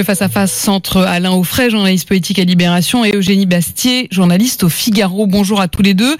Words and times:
Le 0.00 0.04
face-à-face 0.04 0.54
centre 0.54 1.02
Alain 1.02 1.32
Offray, 1.32 1.68
journaliste 1.68 2.08
politique 2.08 2.38
à 2.38 2.44
Libération, 2.44 3.04
et 3.04 3.14
Eugénie 3.14 3.44
Bastier, 3.44 4.08
journaliste 4.10 4.64
au 4.64 4.70
Figaro. 4.70 5.26
Bonjour 5.26 5.60
à 5.60 5.68
tous 5.68 5.82
les 5.82 5.92
deux. 5.92 6.16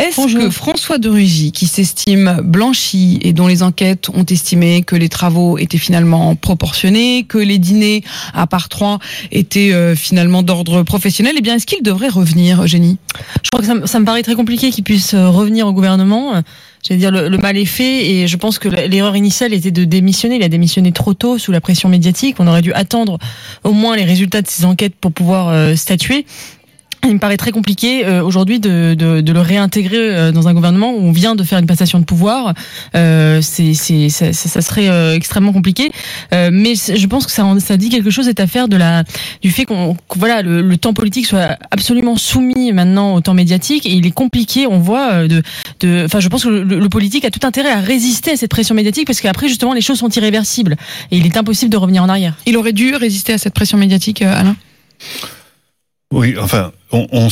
Est-ce 0.00 0.26
que 0.26 0.50
François 0.50 0.98
de 0.98 1.08
Rugy, 1.08 1.52
qui 1.52 1.68
s'estime 1.68 2.40
blanchi 2.42 3.20
et 3.22 3.32
dont 3.32 3.46
les 3.46 3.62
enquêtes 3.62 4.08
ont 4.08 4.24
estimé 4.24 4.82
que 4.82 4.96
les 4.96 5.08
travaux 5.08 5.56
étaient 5.56 5.78
finalement 5.78 6.34
proportionnés, 6.34 7.22
que 7.22 7.38
les 7.38 7.58
dîners 7.58 8.02
à 8.34 8.48
part 8.48 8.68
trois 8.68 8.98
étaient 9.30 9.72
euh, 9.72 9.94
finalement 9.94 10.42
d'ordre 10.42 10.82
professionnel, 10.82 11.36
eh 11.38 11.42
bien, 11.42 11.54
est-ce 11.54 11.66
qu'il 11.66 11.84
devrait 11.84 12.08
revenir, 12.08 12.64
Eugénie? 12.64 12.98
Crois 13.52 13.60
que 13.60 13.66
ça, 13.66 13.74
me- 13.74 13.86
ça 13.86 14.00
me 14.00 14.04
paraît 14.04 14.22
très 14.22 14.34
compliqué 14.34 14.70
qu'il 14.70 14.82
puisse 14.84 15.14
euh, 15.14 15.28
revenir 15.28 15.66
au 15.66 15.72
gouvernement. 15.72 16.42
J'allais 16.82 16.98
dire, 16.98 17.10
le, 17.12 17.28
le 17.28 17.38
mal 17.38 17.56
est 17.56 17.64
fait 17.64 18.10
et 18.10 18.26
je 18.26 18.36
pense 18.36 18.58
que 18.58 18.68
l'erreur 18.68 19.14
initiale 19.14 19.52
était 19.52 19.70
de 19.70 19.84
démissionner. 19.84 20.36
Il 20.36 20.42
a 20.42 20.48
démissionné 20.48 20.90
trop 20.92 21.14
tôt 21.14 21.38
sous 21.38 21.52
la 21.52 21.60
pression 21.60 21.88
médiatique. 21.88 22.36
On 22.40 22.46
aurait 22.48 22.62
dû 22.62 22.72
attendre 22.72 23.18
au 23.62 23.72
moins 23.72 23.94
les 23.96 24.04
résultats 24.04 24.42
de 24.42 24.48
ces 24.48 24.64
enquêtes 24.64 24.94
pour 24.96 25.12
pouvoir 25.12 25.48
euh, 25.50 25.76
statuer. 25.76 26.26
Il 27.04 27.14
me 27.14 27.18
paraît 27.18 27.36
très 27.36 27.50
compliqué 27.50 28.06
euh, 28.06 28.22
aujourd'hui 28.22 28.60
de, 28.60 28.94
de, 28.94 29.20
de 29.20 29.32
le 29.32 29.40
réintégrer 29.40 29.96
euh, 30.16 30.30
dans 30.32 30.46
un 30.46 30.54
gouvernement 30.54 30.92
où 30.94 31.00
on 31.00 31.10
vient 31.10 31.34
de 31.34 31.42
faire 31.42 31.58
une 31.58 31.66
passation 31.66 31.98
de 31.98 32.04
pouvoir. 32.04 32.54
Euh, 32.94 33.40
c'est, 33.42 33.74
c'est, 33.74 34.08
ça, 34.08 34.32
ça- 34.32 34.48
ça 34.48 34.60
serait 34.62 34.88
euh, 34.88 35.14
extrêmement 35.14 35.52
compliqué. 35.52 35.90
Euh, 36.32 36.50
mais 36.52 36.74
je 36.76 37.06
pense 37.08 37.26
que 37.26 37.32
ça, 37.32 37.44
ça 37.58 37.76
dit 37.76 37.88
quelque 37.88 38.10
chose 38.10 38.26
cette 38.26 38.38
affaire 38.38 38.68
de 38.68 38.76
la 38.76 39.02
du 39.42 39.50
fait 39.50 39.64
qu'on 39.64 39.94
que, 39.94 40.16
voilà 40.18 40.42
le, 40.42 40.62
le 40.62 40.76
temps 40.76 40.94
politique 40.94 41.26
soit 41.26 41.58
absolument 41.72 42.16
soumis 42.16 42.72
maintenant 42.72 43.14
au 43.14 43.20
temps 43.20 43.34
médiatique 43.34 43.84
et 43.84 43.92
il 43.92 44.06
est 44.06 44.12
compliqué. 44.12 44.68
On 44.68 44.78
voit 44.78 45.12
euh, 45.12 45.28
de 45.28 45.42
de. 45.80 46.04
Enfin, 46.04 46.20
je 46.20 46.28
pense 46.28 46.44
que 46.44 46.50
le, 46.50 46.62
le 46.62 46.88
politique 46.88 47.24
a 47.24 47.30
tout 47.32 47.44
intérêt 47.44 47.70
à 47.72 47.80
résister 47.80 48.30
à 48.30 48.36
cette 48.36 48.50
pression 48.50 48.76
médiatique 48.76 49.06
parce 49.08 49.20
qu'après 49.20 49.48
justement 49.48 49.72
les 49.72 49.80
choses 49.80 49.98
sont 49.98 50.08
irréversibles 50.10 50.76
et 51.10 51.16
il 51.18 51.26
est 51.26 51.36
impossible 51.36 51.70
de 51.72 51.76
revenir 51.76 52.04
en 52.04 52.08
arrière. 52.08 52.34
Il 52.46 52.56
aurait 52.56 52.72
dû 52.72 52.94
résister 52.94 53.32
à 53.32 53.38
cette 53.38 53.54
pression 53.54 53.76
médiatique, 53.76 54.22
euh, 54.22 54.40
Alain? 54.40 54.56
Oui, 56.14 56.34
enfin, 56.38 56.72
on, 56.92 57.28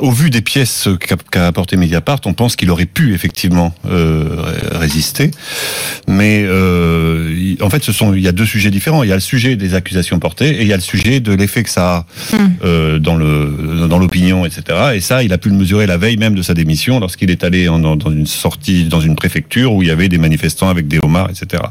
au 0.00 0.10
vu 0.10 0.30
des 0.30 0.40
pièces 0.40 0.88
qu'a 1.00 1.16
qu'a 1.30 1.46
apporté 1.46 1.76
Mediapart, 1.76 2.20
on 2.24 2.32
pense 2.34 2.56
qu'il 2.56 2.70
aurait 2.70 2.86
pu 2.86 3.14
effectivement 3.14 3.74
euh, 3.86 4.26
ré- 4.38 4.78
résister. 4.78 5.30
Mais 6.08 6.42
euh, 6.44 7.54
en 7.60 7.70
fait, 7.70 7.82
ce 7.84 7.92
sont 7.92 8.14
il 8.14 8.20
y 8.22 8.28
a 8.28 8.32
deux 8.32 8.46
sujets 8.46 8.70
différents. 8.70 9.02
Il 9.02 9.08
y 9.08 9.12
a 9.12 9.16
le 9.16 9.20
sujet 9.20 9.56
des 9.56 9.74
accusations 9.74 10.18
portées 10.18 10.48
et 10.50 10.62
il 10.62 10.66
y 10.68 10.72
a 10.72 10.76
le 10.76 10.82
sujet 10.82 11.20
de 11.20 11.32
l'effet 11.32 11.62
que 11.62 11.70
ça 11.70 11.96
a 11.96 12.06
euh, 12.64 12.98
dans 12.98 13.16
le 13.16 13.86
dans 13.88 13.98
l'opinion, 13.98 14.44
etc. 14.46 14.78
Et 14.94 15.00
ça, 15.00 15.22
il 15.22 15.32
a 15.32 15.38
pu 15.38 15.48
le 15.50 15.54
mesurer 15.56 15.86
la 15.86 15.96
veille 15.98 16.16
même 16.16 16.34
de 16.34 16.42
sa 16.42 16.54
démission 16.54 16.98
lorsqu'il 17.00 17.30
est 17.30 17.44
allé 17.44 17.68
en- 17.68 17.78
dans 17.78 18.10
une 18.10 18.26
sortie 18.26 18.84
dans 18.84 19.00
une 19.00 19.16
préfecture 19.16 19.72
où 19.74 19.82
il 19.82 19.88
y 19.88 19.90
avait 19.90 20.08
des 20.08 20.18
manifestants 20.18 20.68
avec 20.68 20.88
des 20.88 20.98
homards, 20.98 21.30
etc. 21.30 21.62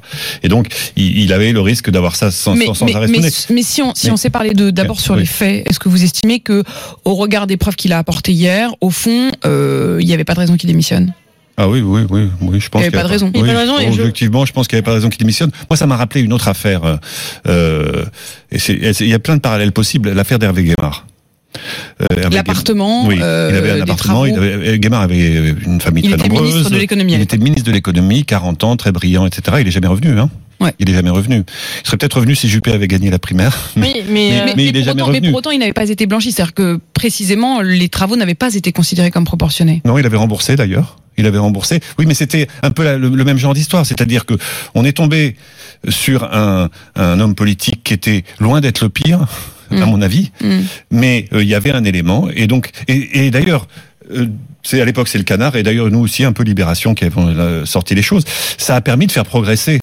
Et 0.44 0.50
donc, 0.50 0.68
il, 0.96 1.18
il 1.20 1.34
avait 1.34 1.52
le 1.52 1.62
risque 1.62 1.90
d'avoir 1.90 2.16
ça 2.16 2.32
sans, 2.32 2.56
mais, 2.56 2.66
sans, 2.66 2.73
sans 2.76 2.86
mais- 2.86 2.95
arrêt 2.95 3.08
mais- 3.08 3.30
si 3.64 3.82
on, 3.82 3.94
si 3.95 4.08
Mais- 4.08 4.11
on 4.14 4.17
s'est 4.17 4.30
parlé 4.30 4.54
de 4.54 4.70
d'abord 4.72 5.00
sur 5.00 5.14
Oui. 5.16 5.22
les 5.22 5.26
faits, 5.26 5.64
est-ce 5.70 5.80
que 5.80 5.90
vous 5.90 6.04
estimez 6.04 6.40
que, 6.40 6.64
au 7.06 7.16
regard 7.16 7.48
des 7.48 7.58
preuves 7.58 7.76
qu'il 7.76 7.94
a 7.94 7.98
apportées 7.98 8.32
hier, 8.34 8.72
au 8.82 8.90
fond, 8.90 9.32
euh, 9.46 9.98
il 10.02 10.08
n'y 10.08 10.14
avait 10.14 10.24
pas 10.24 10.34
de 10.34 10.40
raison 10.40 10.58
qu'il 10.58 10.68
démissionne 10.68 11.14
Ah 11.58 11.68
oui, 11.70 11.82
oui, 11.82 12.02
oui, 12.10 12.30
oui, 12.42 12.60
je 12.60 12.70
pense 12.70 12.82
Il 12.82 12.86
avait 12.86 12.92
qu'il 12.92 12.98
pas 13.00 13.04
de 13.04 13.10
raison. 13.10 13.32
Il 13.34 13.40
y 13.40 13.44
Oui, 13.44 13.50
avait 13.50 13.60
pas 13.60 13.66
de 13.66 13.72
raison, 13.72 13.92
objectivement, 14.02 14.46
je 14.46 14.54
pense 14.54 14.68
qu'il 14.68 14.76
n'y 14.76 14.80
avait 14.80 14.86
pas 14.86 14.92
de 14.92 14.96
raison 14.96 15.10
qu'il 15.10 15.20
démissionne. 15.20 15.52
Moi, 15.70 15.78
ça 15.78 15.88
m'a 15.88 15.96
rappelé 15.98 16.22
une 16.22 16.34
autre 16.34 16.48
affaire. 16.48 16.84
euh, 16.86 16.98
euh, 17.48 18.06
et 18.52 18.58
il 18.70 19.08
y 19.08 19.14
a 19.14 19.20
plein 19.20 19.36
de 19.36 19.42
parallèles 19.42 19.72
possibles. 19.72 20.12
L'affaire 20.12 20.40
d'Hervé 20.40 20.64
Guémard. 20.64 21.06
Euh, 22.02 22.30
L'appartement, 22.32 23.06
Oui, 23.08 23.18
euh, 23.22 23.50
il 23.52 23.58
avait 23.58 23.72
un 23.72 23.82
appartement. 23.82 24.26
Il 24.26 24.36
avait, 24.36 24.80
Guémard 24.80 25.02
avait 25.02 25.50
une 25.66 25.82
famille 25.82 26.04
Il 26.06 26.10
très 26.12 26.20
était 26.20 26.30
nombreuse. 26.30 26.50
ministre 26.54 26.72
de 26.72 26.78
l'économie 26.78 27.14
Il 27.14 27.22
était 27.22 27.38
ministre 27.38 27.68
de 27.68 27.72
l'économie, 27.73 28.23
40 28.23 28.64
ans, 28.64 28.76
très 28.78 28.92
brillant, 28.94 29.26
etc. 29.26 29.58
Il 29.60 29.68
est 29.68 29.72
jamais 29.72 29.88
revenu. 29.88 30.18
Hein. 30.18 30.30
Ouais. 30.61 30.73
Il 30.80 30.89
est 30.89 30.94
jamais 30.94 31.10
revenu. 31.10 31.44
Il 31.83 31.86
serait 31.88 31.98
peut-être 31.98 32.14
revenu 32.16 32.36
si 32.36 32.48
Juppé 32.48 32.72
avait 32.72 32.88
gagné 32.88 33.10
la 33.10 33.20
primaire. 33.20 33.58
Oui, 33.77 34.04
mais, 34.10 34.39
euh, 34.42 34.54
mais 34.55 34.66
il 34.67 34.77
est 34.77 34.80
pour 34.82 34.86
jamais 34.86 35.02
autant, 35.02 35.11
mais 35.11 35.17
revenu. 35.17 35.30
pour 35.32 35.39
autant, 35.39 35.52
il 35.52 35.60
n'avait 35.60 35.73
pas 35.73 35.89
été 35.89 36.05
blanchi. 36.05 36.32
C'est-à-dire 36.32 36.54
que 36.54 36.80
précisément, 36.94 37.61
les 37.61 37.89
travaux 37.89 38.16
n'avaient 38.16 38.36
pas 38.36 38.54
été 38.55 38.72
considérés 38.72 39.11
comme 39.11 39.26
proportionnés. 39.26 39.82
Non, 39.86 39.98
il 39.98 40.05
avait 40.05 40.17
remboursé 40.17 40.55
d'ailleurs. 40.55 40.98
Il 41.17 41.26
avait 41.26 41.39
remboursé. 41.39 41.82
Oui, 41.99 42.05
mais 42.08 42.14
c'était 42.14 42.48
un 42.64 42.72
peu 42.72 42.83
la- 42.83 42.98
le, 42.98 43.10
le 43.10 43.23
même 43.26 43.38
genre 43.38 43.54
d'histoire, 43.54 43.86
c'est-à-dire 43.86 44.26
que 44.26 44.36
on 44.76 44.86
est 44.86 44.94
tombé 44.94 45.36
sur 45.89 46.23
un, 46.23 46.70
un 46.95 47.20
homme 47.20 47.36
politique 47.36 47.83
qui 47.83 47.93
était 47.93 48.23
loin 48.39 48.61
d'être 48.61 48.82
le 48.83 48.89
pire, 48.89 49.22
à 49.72 49.76
Mm. 49.76 49.83
mon 49.86 50.02
avis, 50.02 50.32
Mm. 50.42 50.60
mais 50.92 51.26
euh, 51.33 51.42
il 51.43 51.49
y 51.49 51.55
avait 51.55 51.72
un 51.72 51.83
élément. 51.83 52.28
Et 52.36 52.45
donc, 52.48 52.70
et, 52.88 53.26
et 53.26 53.32
d'ailleurs. 53.32 53.67
euh, 54.14 54.28
c'est 54.64 54.80
à 54.80 54.86
l'époque 54.86 55.08
c'est 55.08 55.17
le 55.17 55.23
canard 55.23 55.55
et 55.55 55.64
d'ailleurs 55.64 55.89
nous 55.89 55.98
aussi 56.02 56.23
un 56.23 56.33
peu 56.33 56.43
Libération 56.43 56.93
qui 56.93 57.04
avons 57.05 57.66
sorti 57.66 57.95
les 57.95 58.04
choses. 58.04 58.23
Ça 58.60 58.76
a 58.76 58.82
permis 58.82 59.08
de 59.08 59.11
faire 59.11 59.26
progresser 59.26 59.82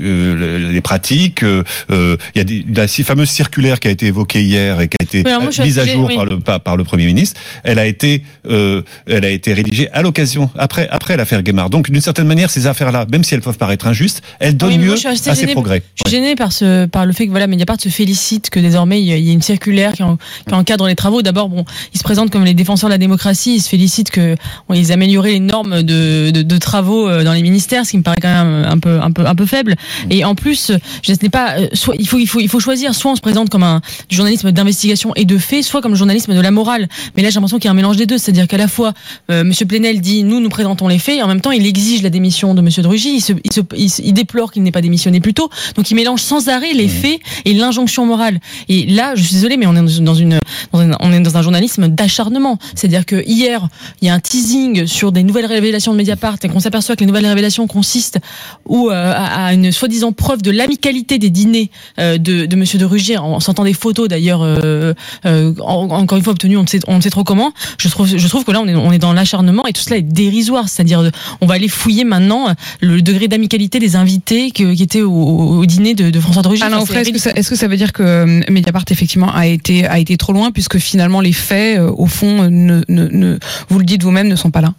euh, 0.00 0.58
le- 0.58 0.70
les 0.72 0.80
pratiques. 0.80 1.42
euh, 1.42 1.62
euh, 1.90 2.16
Il 2.34 2.38
y 2.38 2.40
a 2.40 2.44
des, 2.44 2.64
la 2.74 2.86
fameuse 2.88 3.30
circulaire 3.30 3.80
qui 3.80 3.88
a 3.88 3.90
été 3.90 4.06
évoquée 4.06 4.42
hier 4.42 4.80
et 4.80 4.88
qui 4.88 4.96
a 5.00 5.04
été 5.04 5.22
moi, 5.22 5.50
suis 5.50 5.62
mise 5.62 5.78
à 5.78 5.86
jour 5.86 6.06
oui. 6.08 6.16
par 6.16 6.24
le 6.24 6.38
par, 6.40 6.60
par 6.60 6.76
le 6.76 6.84
premier 6.84 7.06
ministre. 7.06 7.40
Elle 7.64 7.78
a 7.78 7.86
été 7.86 8.22
euh, 8.48 8.82
elle 9.06 9.24
a 9.24 9.30
été 9.30 9.52
rédigée 9.52 9.88
à 9.92 10.02
l'occasion 10.02 10.50
après 10.56 10.88
après 10.90 11.16
l'affaire 11.16 11.42
Guémard. 11.42 11.70
Donc 11.70 11.90
d'une 11.90 12.00
certaine 12.00 12.26
manière 12.26 12.50
ces 12.50 12.66
affaires-là, 12.66 13.06
même 13.10 13.24
si 13.24 13.34
elles 13.34 13.40
peuvent 13.40 13.58
paraître 13.58 13.86
injustes, 13.86 14.22
elles 14.40 14.56
donnent 14.56 14.70
Oui, 14.70 14.78
mais 14.78 14.86
moi, 14.86 14.96
lieu 14.96 15.06
à 15.30 15.34
ces 15.34 15.46
progrès. 15.48 15.82
Je 15.94 16.08
suis 16.10 16.16
gênée 16.16 16.34
par 16.36 16.52
ce, 16.52 16.86
par 16.86 17.06
le 17.06 17.12
fait 17.12 17.26
que 17.26 17.30
voilà, 17.30 17.46
Mediapart 17.46 17.80
se 17.80 17.88
félicite 17.88 18.50
que 18.50 18.60
désormais 18.60 19.00
il 19.00 19.06
y 19.06 19.12
a- 19.12 19.32
une 19.32 19.42
circulaire 19.42 19.92
qui, 19.92 20.02
en- 20.02 20.16
qui 20.46 20.54
encadre 20.54 20.86
les 20.86 20.94
travaux. 20.94 21.22
D'abord, 21.22 21.48
bon, 21.48 21.64
ils 21.94 21.98
se 21.98 22.04
présentent 22.04 22.30
comme 22.30 22.44
les 22.44 22.54
défenseurs 22.54 22.88
de 22.88 22.94
la 22.94 22.98
démocratie. 22.98 23.56
Ils 23.56 23.60
se 23.60 23.68
félicitent 23.68 24.10
que 24.10 24.36
on 24.68 24.74
ils 24.74 24.92
amélioré 24.92 25.32
les 25.32 25.40
normes 25.40 25.82
de, 25.82 26.30
de, 26.30 26.42
de 26.42 26.58
travaux 26.58 27.08
euh, 27.08 27.24
dans 27.24 27.32
les 27.32 27.42
ministères, 27.42 27.84
ce 27.84 27.90
qui 27.92 27.98
me 27.98 28.02
paraît 28.02 28.20
quand 28.20 28.28
même 28.44 28.64
un 28.64 28.78
peu, 28.78 29.00
un 29.00 29.10
peu, 29.10 29.26
un 29.26 29.34
peu 29.34 29.46
faible. 29.46 29.76
Et 30.10 30.24
en 30.24 30.34
plus, 30.34 30.72
je 31.02 31.12
ce 31.12 31.18
n'est 31.22 31.28
pas, 31.30 31.58
euh, 31.58 31.68
soit 31.72 31.94
il 31.98 32.06
faut, 32.08 32.18
il 32.18 32.26
faut, 32.26 32.40
il 32.40 32.48
faut 32.48 32.60
choisir. 32.60 32.94
Soit 32.94 33.12
on 33.12 33.16
se 33.16 33.20
présente 33.20 33.50
comme 33.50 33.62
un 33.62 33.80
du 34.08 34.16
journalisme 34.16 34.52
d'investigation 34.52 35.12
et 35.16 35.24
de 35.24 35.38
fait, 35.38 35.62
soit 35.62 35.80
comme 35.82 35.92
le 35.92 35.98
journalisme 35.98 36.34
de 36.34 36.40
la 36.40 36.50
morale. 36.50 36.88
Mais 37.16 37.22
là, 37.22 37.30
j'ai 37.30 37.34
l'impression 37.36 37.58
qu'il 37.58 37.66
y 37.66 37.68
a 37.68 37.72
un 37.72 37.74
mélange 37.74 37.96
des 37.96 38.06
deux. 38.06 38.18
C'est-à-dire 38.18 38.46
qu'à 38.46 38.56
la 38.56 38.68
fois, 38.68 38.92
euh, 39.30 39.44
Monsieur 39.44 39.66
Plenel 39.66 40.00
dit 40.00 40.22
nous, 40.24 40.40
nous 40.40 40.48
présentons 40.48 40.88
les 40.88 40.98
faits, 40.98 41.18
et 41.18 41.22
en 41.22 41.28
même 41.28 41.40
temps, 41.40 41.50
il 41.50 41.66
exige 41.66 42.02
la 42.02 42.10
démission 42.10 42.54
de 42.54 42.60
Monsieur 42.60 42.82
Drugy. 42.82 43.16
Il, 43.16 43.20
se, 43.20 43.32
il, 43.44 43.52
se, 43.52 43.60
il, 43.76 43.90
se- 43.90 44.02
il 44.02 44.12
déplore 44.12 44.52
qu'il 44.52 44.62
n'ait 44.62 44.70
pas 44.72 44.80
démissionné 44.80 45.20
plus 45.20 45.34
tôt. 45.34 45.50
Donc, 45.76 45.90
il 45.90 45.94
mélange 45.94 46.20
sans 46.22 46.48
arrêt 46.48 46.72
les 46.72 46.88
faits 46.88 47.20
et 47.44 47.54
l'injonction 47.54 48.06
morale. 48.06 48.40
Et 48.68 48.86
là, 48.86 49.14
je 49.16 49.22
suis 49.22 49.34
désolée, 49.34 49.56
mais 49.56 49.66
on 49.66 49.74
est 49.74 49.80
dans 49.80 49.86
une, 49.88 50.04
dans 50.04 50.14
une- 50.14 50.38
on 50.72 51.12
est 51.12 51.20
dans 51.20 51.36
un 51.36 51.42
journalisme 51.42 51.88
d'acharnement. 51.88 52.58
C'est-à-dire 52.74 53.06
que 53.06 53.22
hier, 53.26 53.68
il 54.00 54.08
y 54.08 54.10
a 54.10 54.14
un 54.14 54.20
teasing 54.20 54.86
sur 54.86 55.12
des 55.12 55.22
nouvelles 55.22 55.46
révélations 55.46 55.92
de 55.92 55.96
Mediapart 55.98 56.36
et 56.42 56.48
qu'on 56.48 56.60
s'aperçoit 56.60 56.94
que 56.96 57.00
les 57.00 57.06
nouvelles 57.06 57.26
révélations 57.26 57.66
consistent 57.66 58.18
ou 58.66 58.90
euh, 58.90 59.12
à, 59.14 59.46
à 59.46 59.54
une 59.68 59.72
soi-disant 59.72 60.12
preuve 60.12 60.42
de 60.42 60.50
l'amicalité 60.50 61.18
des 61.18 61.30
dîners 61.30 61.70
euh, 61.98 62.18
de, 62.18 62.46
de 62.46 62.56
Monsieur 62.56 62.78
de 62.78 62.84
Rugy 62.84 63.16
en, 63.16 63.24
en 63.34 63.40
sortant 63.40 63.64
des 63.64 63.72
photos 63.74 64.08
d'ailleurs 64.08 64.42
euh, 64.42 64.92
euh, 65.26 65.54
en- 65.60 65.88
encore 65.90 66.18
une 66.18 66.24
fois 66.24 66.32
obtenues 66.32 66.56
on 66.56 66.62
ne 66.62 66.66
sait 66.68 66.80
on 66.88 66.96
ne 66.96 67.00
sait 67.00 67.10
trop 67.10 67.24
comment. 67.24 67.52
Je 67.78 67.88
trouve 67.88 68.06
je 68.06 68.28
trouve 68.28 68.44
que 68.44 68.50
là 68.52 68.60
on 68.60 68.66
est 68.66 68.74
on 68.74 68.92
est 68.92 68.98
dans 68.98 69.12
l'acharnement 69.12 69.66
et 69.66 69.72
tout 69.72 69.80
cela 69.82 69.96
est 69.96 70.02
dérisoire. 70.02 70.68
C'est-à-dire 70.68 71.10
on 71.40 71.46
va 71.46 71.54
aller 71.54 71.68
fouiller 71.68 72.04
maintenant 72.04 72.54
le 72.80 73.02
degré 73.02 73.28
d'amicalité 73.28 73.78
des 73.78 73.94
invités 73.96 74.50
que- 74.50 74.74
qui 74.74 74.82
étaient 74.82 75.02
au, 75.02 75.12
au 75.12 75.66
dîner 75.66 75.94
de, 75.94 76.10
de 76.10 76.20
François 76.20 76.42
de 76.42 76.48
Enfin, 76.48 76.82
Offray, 76.82 77.04
c'est 77.04 77.10
est-ce 77.10 77.50
que, 77.50 77.56
ça, 77.56 77.66
que 77.66 77.70
veut 77.70 77.76
dire 77.76 77.92
que 77.92 78.50
Mediapart 78.50 78.84
effectivement 78.90 79.32
a 79.32 79.46
été 79.46 79.86
a 79.86 79.98
été 79.98 80.16
trop 80.16 80.32
loin 80.32 80.50
puisque 80.50 80.78
finalement 80.78 81.20
les 81.20 81.32
faits 81.32 81.78
au 81.80 82.06
fond 82.06 82.48
ne, 82.50 82.82
ne, 82.88 83.08
ne 83.08 83.38
vous 83.68 83.78
le 83.78 83.84
dites 83.84 84.02
vous-même 84.02 84.28
ne 84.28 84.36
sont 84.36 84.50
pas 84.50 84.60
là? 84.60 84.72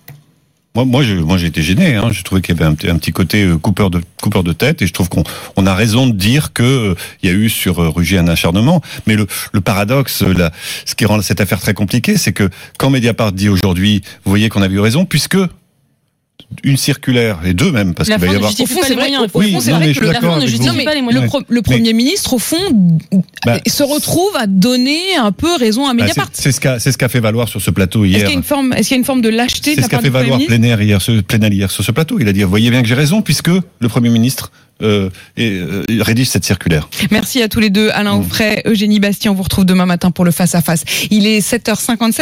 Moi, 0.75 0.85
moi, 0.85 1.03
moi, 1.25 1.37
j'ai 1.37 1.47
été 1.47 1.63
gêné. 1.63 1.95
Hein. 1.95 2.09
Je 2.11 2.21
trouvais 2.23 2.41
qu'il 2.41 2.55
y 2.55 2.57
avait 2.61 2.65
un, 2.69 2.75
petit- 2.75 3.11
côté 3.11 3.43
euh, 3.43 3.57
coupeur 3.57 3.89
de 3.89 4.01
coupeur 4.21 4.43
de 4.43 4.53
tête, 4.53 4.81
et 4.81 4.87
je 4.87 4.93
trouve 4.93 5.09
qu'on 5.09 5.23
on 5.55 5.65
a 5.65 5.73
raison 5.73 6.05
de 6.07 6.13
dire 6.13 6.53
que 6.53 6.63
euh, 6.91 6.95
il 7.23 7.29
y 7.29 7.33
a 7.33 7.35
eu 7.35 7.49
sur 7.49 7.79
euh, 7.81 7.89
Rugy 7.89 8.17
un 8.17 8.27
acharnement. 8.27 8.81
Mais 9.07 9.15
le, 9.15 9.25
le 9.51 9.61
paradoxe, 9.61 10.21
euh, 10.21 10.49
ce 10.85 10.93
qui 10.93 11.05
rend 11.05 11.21
cette 11.23 11.41
affaire 11.41 11.59
très 11.59 11.73
compliquée, 11.73 12.17
c'est 12.17 12.33
que 12.33 12.49
quand 12.77 12.91
Mediapart 12.91 13.31
dit 13.31 13.49
aujourd'hui, 13.49 14.03
vous 14.25 14.29
voyez 14.29 14.49
qu'on 14.49 14.61
avait 14.61 14.75
eu 14.75 14.79
raison, 14.79 15.05
puisque 15.05 15.37
une 16.63 16.77
circulaire, 16.77 17.39
et 17.45 17.53
deux 17.53 17.71
même, 17.71 17.93
parce 17.93 18.09
La 18.09 18.15
qu'il 18.17 18.25
va 18.25 18.33
y 18.33 18.35
avoir... 18.35 18.49
justifie 18.49 18.73
Au 18.73 18.75
fond, 18.75 18.81
pas 18.81 18.87
c'est 18.87 18.95
vrai, 18.95 19.09
Oui, 19.35 19.55
c'est 19.61 19.71
vrai 19.71 19.87
mais 19.87 19.93
que 19.93 19.99
le, 20.01 20.07
d'accord 20.07 20.37
ne 20.37 20.47
justifie 20.47 20.83
pas 20.83 20.91
les 20.93 20.97
le 20.97 21.03
moyens. 21.03 21.27
pro- 21.27 21.41
le 21.47 21.61
Premier 21.61 21.93
ministre, 21.93 22.33
au 22.33 22.39
fond, 22.39 22.57
Bah, 23.45 23.59
se 23.67 23.83
retrouve 23.83 24.35
à 24.35 24.47
donner 24.47 25.15
un 25.17 25.31
peu 25.31 25.55
raison 25.55 25.85
à 25.87 25.93
Bah, 25.93 26.01
Mediapart. 26.03 26.29
c'est 26.33 26.43
c'est 26.43 26.51
ce 26.51 26.59
qu'a 26.59 26.79
c'est 26.79 26.91
ce 26.91 26.97
qu'a 26.97 27.07
fait 27.09 27.19
valoir 27.19 27.47
sur 27.49 27.61
ce 27.61 27.69
plateau 27.71 28.03
Est-ce 28.03 28.11
hier. 28.11 28.19
qu'il 28.21 28.29
y 28.29 28.33
a 28.33 28.37
une 28.37 28.43
forme, 28.43 28.73
est-ce 28.73 28.87
qu'il 28.87 28.95
y 28.95 28.97
a 28.97 28.99
une 28.99 29.05
forme 29.05 29.21
de 29.21 29.29
lâcheté 29.29 29.75
C'est 29.75 29.81
la 29.81 29.83
ce 29.83 29.89
qu'a 29.89 30.01
fait 30.01 30.09
valoir 30.09 30.39
Plénaire 30.47 30.81
hier, 30.81 31.01
ce, 31.01 31.21
Plénaire 31.21 31.53
hier 31.53 31.69
sur 31.71 31.83
ce 31.83 31.91
plateau. 31.91 32.19
Il 32.19 32.27
a 32.27 32.33
dit, 32.33 32.41
vous 32.43 32.49
voyez 32.49 32.71
bien 32.71 32.81
que 32.81 32.87
j'ai 32.87 32.95
raison, 32.95 33.21
puisque 33.21 33.49
le 33.49 33.87
Premier 33.87 34.09
ministre 34.09 34.51
euh, 34.81 35.09
et, 35.35 35.49
euh, 35.59 35.83
rédige 35.99 36.29
cette 36.29 36.45
circulaire. 36.45 36.87
Merci 37.11 37.41
à 37.41 37.49
tous 37.49 37.59
les 37.59 37.69
deux, 37.69 37.89
Alain 37.93 38.15
Mm. 38.17 38.21
Offray, 38.21 38.61
Eugénie 38.65 39.01
Bastien. 39.01 39.31
On 39.31 39.35
vous 39.35 39.43
retrouve 39.43 39.65
demain 39.65 39.85
matin 39.85 40.09
pour 40.09 40.23
le 40.23 40.31
face 40.31 40.55
à 40.55 40.61
face. 40.61 40.85
Il 41.11 41.27
est 41.27 41.41
7h57. 41.41 42.13